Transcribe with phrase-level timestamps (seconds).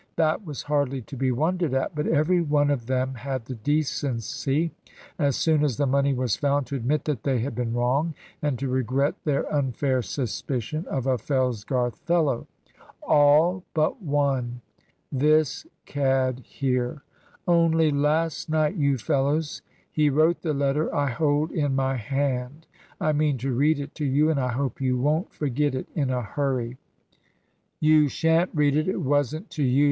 [0.15, 1.93] That was hardly to be wondered at.
[1.93, 4.71] But every one of them had the decency,
[5.19, 8.57] as soon as the money was found, to admit that they had been wrong, and
[8.57, 12.47] to regret their unfair suspicion of a Fellsgarth fellow.
[13.07, 14.61] All but one
[15.11, 17.03] this cad here!
[17.47, 19.61] Only last night, you fellows,
[19.91, 22.65] he wrote the letter I hold in my hand.
[22.99, 26.09] I mean to read it to you, and I hope you won't forget it in
[26.09, 26.77] a hurry."
[27.79, 29.79] "You shan't read it; it wasn't to you!"